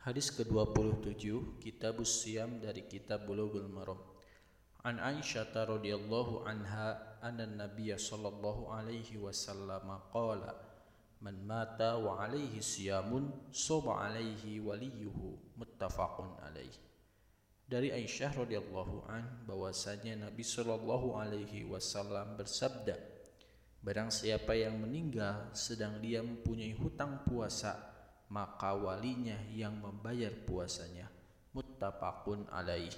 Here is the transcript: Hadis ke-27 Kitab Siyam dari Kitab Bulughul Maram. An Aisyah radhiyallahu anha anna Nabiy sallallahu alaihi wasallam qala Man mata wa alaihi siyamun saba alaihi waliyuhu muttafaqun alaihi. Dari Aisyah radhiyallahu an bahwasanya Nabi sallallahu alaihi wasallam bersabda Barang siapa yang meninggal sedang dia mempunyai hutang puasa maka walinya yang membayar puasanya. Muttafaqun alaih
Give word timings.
Hadis 0.00 0.32
ke-27 0.32 1.60
Kitab 1.60 2.00
Siyam 2.08 2.56
dari 2.56 2.88
Kitab 2.88 3.28
Bulughul 3.28 3.68
Maram. 3.68 4.00
An 4.80 4.96
Aisyah 4.96 5.52
radhiyallahu 5.52 6.48
anha 6.48 7.20
anna 7.20 7.44
Nabiy 7.44 7.92
sallallahu 8.00 8.72
alaihi 8.72 9.20
wasallam 9.20 9.92
qala 10.08 10.56
Man 11.20 11.44
mata 11.44 12.00
wa 12.00 12.16
alaihi 12.16 12.64
siyamun 12.64 13.28
saba 13.52 14.08
alaihi 14.08 14.56
waliyuhu 14.64 15.60
muttafaqun 15.60 16.48
alaihi. 16.48 16.80
Dari 17.68 17.92
Aisyah 17.92 18.40
radhiyallahu 18.40 19.04
an 19.04 19.44
bahwasanya 19.44 20.32
Nabi 20.32 20.40
sallallahu 20.40 21.20
alaihi 21.20 21.68
wasallam 21.68 22.40
bersabda 22.40 22.96
Barang 23.84 24.08
siapa 24.08 24.56
yang 24.56 24.80
meninggal 24.80 25.52
sedang 25.52 26.00
dia 26.00 26.24
mempunyai 26.24 26.72
hutang 26.72 27.20
puasa 27.28 27.99
maka 28.30 28.72
walinya 28.78 29.36
yang 29.50 29.76
membayar 29.82 30.30
puasanya. 30.46 31.10
Muttafaqun 31.50 32.46
alaih 32.54 32.94